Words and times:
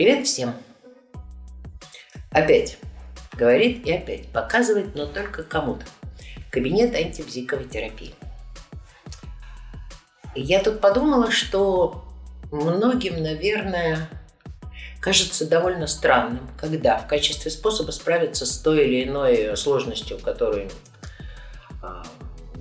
Привет 0.00 0.26
всем! 0.26 0.54
Опять 2.30 2.78
говорит 3.36 3.86
и 3.86 3.92
опять 3.92 4.28
показывает, 4.28 4.94
но 4.94 5.04
только 5.04 5.42
кому-то. 5.42 5.84
Кабинет 6.50 6.94
антибзиковой 6.94 7.66
терапии. 7.66 8.14
Я 10.34 10.62
тут 10.62 10.80
подумала, 10.80 11.30
что 11.30 12.02
многим, 12.50 13.22
наверное, 13.22 14.08
кажется 15.02 15.46
довольно 15.46 15.86
странным, 15.86 16.48
когда 16.58 16.96
в 16.96 17.06
качестве 17.06 17.50
способа 17.50 17.90
справиться 17.90 18.46
с 18.46 18.56
той 18.56 18.86
или 18.86 19.04
иной 19.04 19.54
сложностью, 19.54 20.18
которую 20.18 20.70
а, 21.82 22.06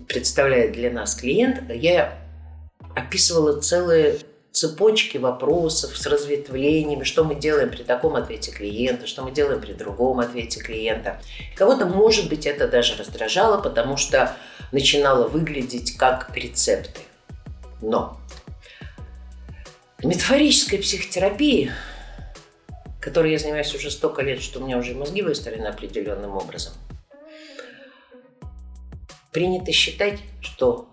представляет 0.09 0.73
для 0.73 0.91
нас 0.91 1.15
клиент, 1.15 1.71
я 1.71 2.19
описывала 2.97 3.61
целые 3.61 4.19
цепочки 4.59 5.17
вопросов 5.17 5.97
с 5.97 6.05
разветвлениями, 6.05 7.05
что 7.05 7.23
мы 7.23 7.35
делаем 7.35 7.69
при 7.69 7.83
таком 7.83 8.17
ответе 8.17 8.51
клиента, 8.51 9.07
что 9.07 9.23
мы 9.23 9.31
делаем 9.31 9.61
при 9.61 9.71
другом 9.71 10.19
ответе 10.19 10.59
клиента. 10.59 11.21
Кого-то, 11.55 11.85
может 11.85 12.27
быть, 12.27 12.45
это 12.45 12.67
даже 12.67 12.97
раздражало, 12.97 13.61
потому 13.61 13.95
что 13.95 14.35
начинало 14.73 15.29
выглядеть 15.29 15.95
как 15.95 16.35
рецепты. 16.35 16.99
Но 17.81 18.19
в 19.99 20.05
метафорической 20.05 20.79
психотерапии, 20.79 21.71
которой 22.99 23.31
я 23.31 23.39
занимаюсь 23.39 23.73
уже 23.73 23.89
столько 23.89 24.23
лет, 24.23 24.41
что 24.41 24.59
у 24.59 24.65
меня 24.65 24.77
уже 24.77 24.93
мозги 24.93 25.21
выстроены 25.21 25.67
определенным 25.67 26.35
образом, 26.35 26.73
принято 29.31 29.71
считать, 29.71 30.19
что 30.41 30.89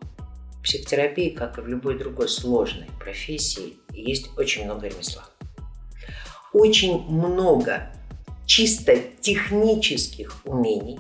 психотерапии, 0.67 1.31
как 1.31 1.59
и 1.59 1.61
в 1.61 1.69
любой 1.69 1.97
другой 1.97 2.29
сложной 2.29 2.89
профессии, 2.99 3.79
есть 3.93 4.31
очень 4.37 4.65
много 4.65 4.89
ремесла. 4.89 5.25
Очень 6.53 7.07
много 7.09 7.93
чисто 8.47 8.97
технических 9.21 10.35
умений. 10.45 10.99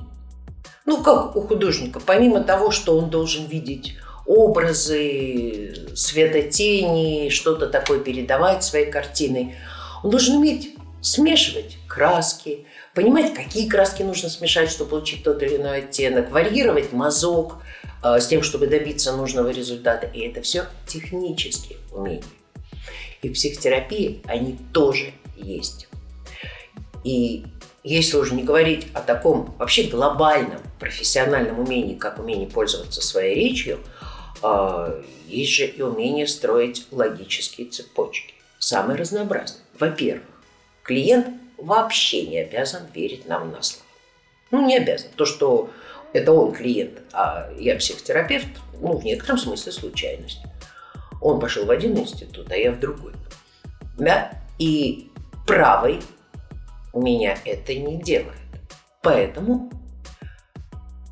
Ну, 0.85 1.03
как 1.03 1.35
у 1.35 1.41
художника, 1.41 1.99
помимо 1.99 2.43
того, 2.43 2.71
что 2.71 2.97
он 2.97 3.11
должен 3.11 3.47
видеть 3.47 3.97
образы, 4.25 5.75
светотени, 5.97 7.29
что-то 7.31 7.67
такое 7.67 7.99
передавать 7.99 8.63
своей 8.63 8.91
картиной, 8.91 9.57
он 10.05 10.11
должен 10.11 10.37
уметь 10.37 10.77
смешивать 11.01 11.79
краски, 11.89 12.67
понимать, 12.95 13.35
какие 13.35 13.69
краски 13.69 14.03
нужно 14.03 14.29
смешать, 14.29 14.71
чтобы 14.71 14.91
получить 14.91 15.25
тот 15.25 15.43
или 15.43 15.57
иной 15.57 15.79
оттенок, 15.79 16.31
варьировать 16.31 16.93
мазок, 16.93 17.59
с 18.03 18.27
тем, 18.27 18.43
чтобы 18.43 18.67
добиться 18.67 19.17
нужного 19.17 19.51
результата. 19.51 20.07
И 20.07 20.21
это 20.21 20.43
все 20.43 20.67
технические 20.87 21.79
умения. 21.93 22.25
И 23.23 23.29
в 23.29 23.33
психотерапии 23.33 24.23
они 24.27 24.59
тоже 24.73 25.13
есть. 25.37 25.89
И 27.05 27.45
если 27.83 28.17
уже 28.17 28.35
не 28.35 28.43
говорить 28.43 28.89
о 28.95 29.01
таком 29.01 29.55
вообще 29.59 29.85
глобальном 29.85 30.61
профессиональном 30.81 31.61
умении, 31.61 31.95
как 31.95 32.19
умение 32.19 32.49
пользоваться 32.49 33.01
своей 33.01 33.37
речью, 33.37 33.79
э, 34.43 35.03
есть 35.29 35.53
же 35.53 35.67
и 35.67 35.83
умение 35.83 36.27
строить 36.27 36.87
логические 36.91 37.69
цепочки. 37.69 38.35
Самые 38.59 38.97
разнообразные. 38.97 39.63
Во-первых, 39.79 40.27
клиент 40.83 41.29
вообще 41.59 42.27
не 42.27 42.39
обязан 42.39 42.83
верить 42.93 43.29
нам 43.29 43.53
на 43.53 43.63
слово. 43.63 43.87
Ну, 44.51 44.67
не 44.67 44.77
обязан. 44.77 45.11
То, 45.15 45.25
что 45.25 45.71
это 46.13 46.33
он 46.33 46.53
клиент, 46.53 47.03
а 47.13 47.51
я 47.59 47.77
психотерапевт, 47.77 48.49
ну, 48.81 48.97
в 48.97 49.05
некотором 49.05 49.39
смысле 49.39 49.73
случайность. 49.73 50.41
Он 51.21 51.41
пошел 51.41 51.65
в 51.65 51.71
один 51.71 51.97
институт, 51.97 52.51
а 52.51 52.57
я 52.57 52.73
в 52.73 52.81
другой. 52.81 53.13
Да? 53.99 54.33
И 54.59 55.11
правой 55.47 56.01
меня 56.95 57.37
это 57.45 57.75
не 57.75 58.01
делает. 58.01 58.33
Поэтому 59.03 59.71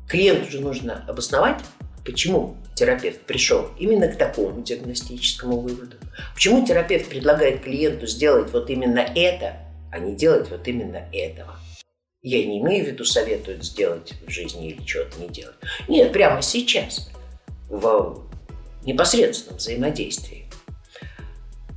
клиенту 0.07 0.51
же 0.51 0.61
нужно 0.61 1.05
обосновать, 1.07 1.61
почему 2.05 2.57
терапевт 2.75 3.21
пришел 3.21 3.69
именно 3.79 4.07
к 4.07 4.17
такому 4.17 4.61
диагностическому 4.61 5.59
выводу. 5.59 5.97
Почему 6.33 6.65
терапевт 6.65 7.09
предлагает 7.09 7.63
клиенту 7.63 8.05
сделать 8.07 8.51
вот 8.51 8.69
именно 8.69 8.99
это, 8.99 9.57
а 9.91 9.99
не 9.99 10.15
делать 10.15 10.49
вот 10.49 10.67
именно 10.67 11.07
этого. 11.13 11.55
Я 12.25 12.43
не 12.43 12.57
имею 12.57 12.83
в 12.83 12.87
виду 12.87 13.05
советуют 13.05 13.63
сделать 13.63 14.15
в 14.25 14.31
жизни 14.31 14.71
или 14.71 14.83
что-то 14.83 15.21
не 15.21 15.27
делать. 15.27 15.53
Нет, 15.87 16.11
прямо 16.11 16.41
сейчас, 16.41 17.11
в 17.69 18.23
непосредственном 18.83 19.57
взаимодействии. 19.57 20.47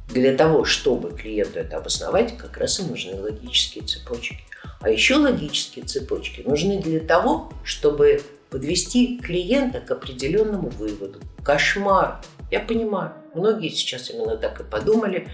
Для 0.08 0.34
того, 0.34 0.64
чтобы 0.64 1.10
клиенту 1.10 1.58
это 1.58 1.76
обосновать, 1.76 2.38
как 2.38 2.56
раз 2.56 2.80
и 2.80 2.84
нужны 2.84 3.20
логические 3.20 3.84
цепочки. 3.84 4.38
А 4.80 4.88
еще 4.88 5.16
логические 5.16 5.84
цепочки 5.84 6.40
нужны 6.40 6.80
для 6.80 7.00
того, 7.00 7.52
чтобы 7.62 8.22
подвести 8.48 9.18
клиента 9.18 9.80
к 9.80 9.90
определенному 9.90 10.70
выводу. 10.70 11.20
Кошмар. 11.44 12.22
Я 12.50 12.60
понимаю, 12.60 13.12
многие 13.34 13.68
сейчас 13.68 14.08
именно 14.08 14.38
так 14.38 14.58
и 14.60 14.64
подумали, 14.64 15.28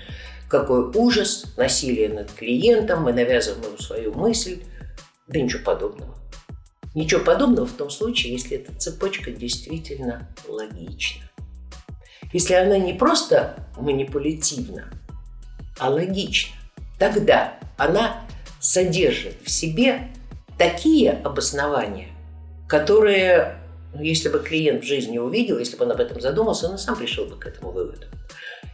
какой 0.48 0.90
ужас, 0.90 1.54
насилие 1.56 2.08
над 2.08 2.32
клиентом, 2.32 3.04
мы 3.04 3.12
навязываем 3.12 3.64
ему 3.64 3.78
свою 3.78 4.12
мысль, 4.12 4.58
да 5.26 5.40
ничего 5.40 5.62
подобного. 5.64 6.14
Ничего 6.94 7.24
подобного 7.24 7.66
в 7.66 7.72
том 7.72 7.90
случае, 7.90 8.32
если 8.32 8.56
эта 8.56 8.72
цепочка 8.78 9.30
действительно 9.32 10.28
логична. 10.46 11.28
Если 12.32 12.54
она 12.54 12.78
не 12.78 12.92
просто 12.92 13.66
манипулятивна, 13.76 14.90
а 15.78 15.90
логична, 15.90 16.56
тогда 16.98 17.58
она 17.76 18.26
содержит 18.60 19.36
в 19.42 19.50
себе 19.50 20.08
такие 20.56 21.12
обоснования, 21.12 22.08
которые, 22.68 23.58
ну, 23.92 24.02
если 24.02 24.28
бы 24.28 24.38
клиент 24.38 24.84
в 24.84 24.86
жизни 24.86 25.18
увидел, 25.18 25.58
если 25.58 25.76
бы 25.76 25.84
он 25.84 25.92
об 25.92 26.00
этом 26.00 26.20
задумался, 26.20 26.68
он 26.68 26.76
и 26.76 26.78
сам 26.78 26.96
пришел 26.96 27.26
бы 27.26 27.36
к 27.36 27.46
этому 27.46 27.72
выводу. 27.72 28.06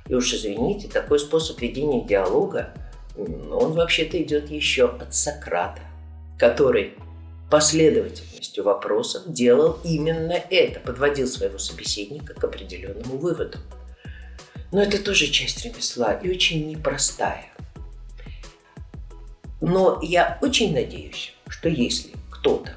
И 0.07 0.15
уж 0.15 0.33
извините, 0.35 0.89
такой 0.89 1.19
способ 1.19 1.61
ведения 1.61 2.05
диалога, 2.05 2.75
он 3.17 3.73
вообще-то 3.73 4.21
идет 4.23 4.51
еще 4.51 4.89
от 4.89 5.15
Сократа 5.15 5.83
который 6.41 6.95
последовательностью 7.51 8.65
вопросов 8.65 9.31
делал 9.31 9.79
именно 9.85 10.33
это, 10.33 10.81
подводил 10.81 11.29
своего 11.29 11.59
собеседника 11.59 12.33
к 12.33 12.43
определенному 12.43 13.19
выводу. 13.19 13.59
Но 14.73 14.83
это 14.83 15.03
тоже 15.03 15.27
часть 15.27 15.63
ремесла 15.65 16.15
и 16.15 16.31
очень 16.31 16.67
непростая. 16.71 17.47
Но 19.61 20.01
я 20.03 20.39
очень 20.41 20.73
надеюсь, 20.73 21.35
что 21.47 21.69
если 21.69 22.15
кто-то 22.31 22.75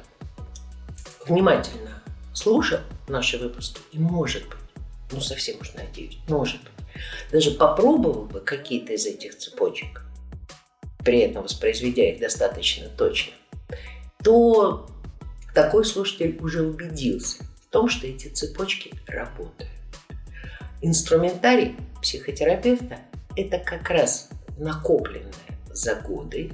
внимательно 1.26 2.04
слушал 2.34 2.80
наши 3.08 3.38
выпуски 3.38 3.80
и, 3.94 3.98
может 4.00 4.44
быть, 4.50 4.58
ну 5.12 5.22
совсем 5.22 5.62
уж 5.62 5.74
надеюсь, 5.76 6.18
может 6.28 6.62
быть, 6.64 6.74
даже 7.32 7.52
попробовал 7.52 8.26
бы 8.26 8.42
какие-то 8.42 8.92
из 8.92 9.06
этих 9.06 9.38
цепочек, 9.38 10.04
при 11.06 11.20
этом 11.20 11.44
воспроизведя 11.44 12.10
их 12.10 12.20
достаточно 12.20 12.90
точно, 12.90 13.34
то 14.24 14.90
такой 15.54 15.86
слушатель 15.86 16.38
уже 16.42 16.64
убедился 16.64 17.44
в 17.62 17.72
том, 17.72 17.90
что 17.90 18.08
эти 18.08 18.28
цепочки 18.28 18.94
работают. 19.08 19.72
Инструментарий 20.82 21.76
психотерапевта– 22.02 23.00
это 23.36 23.58
как 23.60 23.90
раз 23.90 24.30
накопленное 24.58 25.34
за 25.72 25.96
годы 25.96 26.52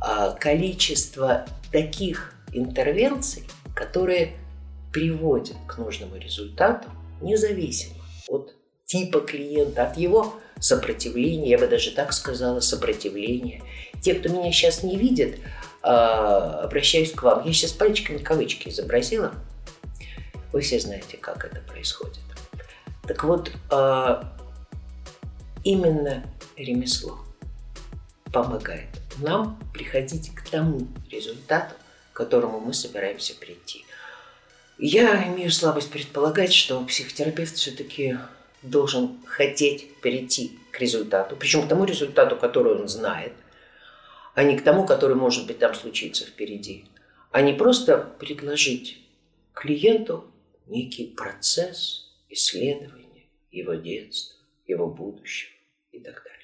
а, 0.00 0.32
количество 0.32 1.46
таких 1.70 2.34
интервенций, 2.52 3.44
которые 3.74 4.36
приводят 4.92 5.56
к 5.68 5.78
нужному 5.78 6.16
результату 6.16 6.88
независимо 7.20 8.02
от 8.28 8.54
типа 8.90 9.20
клиента, 9.20 9.86
от 9.86 9.96
его 9.96 10.34
сопротивления, 10.58 11.50
я 11.50 11.58
бы 11.58 11.68
даже 11.68 11.92
так 11.92 12.12
сказала, 12.12 12.58
сопротивления. 12.58 13.62
Те, 14.02 14.14
кто 14.14 14.28
меня 14.28 14.50
сейчас 14.50 14.82
не 14.82 14.96
видит, 14.96 15.38
а, 15.80 16.62
обращаюсь 16.64 17.12
к 17.12 17.22
вам. 17.22 17.46
Я 17.46 17.52
сейчас 17.52 17.70
пальчиками 17.70 18.18
кавычки 18.18 18.68
изобразила. 18.68 19.32
Вы 20.52 20.62
все 20.62 20.80
знаете, 20.80 21.16
как 21.18 21.44
это 21.44 21.60
происходит. 21.60 22.18
Так 23.06 23.22
вот, 23.22 23.52
а, 23.70 24.36
именно 25.62 26.24
ремесло 26.56 27.20
помогает 28.32 28.88
нам 29.18 29.56
приходить 29.72 30.34
к 30.34 30.48
тому 30.48 30.88
результату, 31.08 31.76
к 32.12 32.16
которому 32.16 32.58
мы 32.58 32.74
собираемся 32.74 33.34
прийти. 33.36 33.84
Я 34.78 35.28
имею 35.28 35.52
слабость 35.52 35.90
предполагать, 35.92 36.52
что 36.52 36.84
психотерапевт 36.84 37.54
все-таки 37.54 38.18
должен 38.62 39.18
хотеть 39.26 39.96
перейти 40.00 40.58
к 40.70 40.80
результату, 40.80 41.36
причем 41.36 41.62
к 41.62 41.68
тому 41.68 41.84
результату, 41.84 42.36
который 42.36 42.74
он 42.74 42.88
знает– 42.88 43.32
а 44.34 44.44
не 44.44 44.56
к 44.56 44.64
тому, 44.64 44.86
который, 44.86 45.16
может 45.16 45.46
быть, 45.46 45.58
там 45.58 45.74
случится 45.74 46.24
впереди. 46.24 46.84
А 47.32 47.42
не 47.42 47.52
просто 47.52 47.98
предложить 48.18 48.98
клиенту 49.52 50.32
некий 50.66 51.06
процесс 51.06 52.10
исследования 52.28 53.26
его 53.50 53.74
детства, 53.74 54.38
его 54.66 54.86
будущего 54.86 55.52
и 55.92 56.00
так 56.00 56.22
далее. 56.24 56.39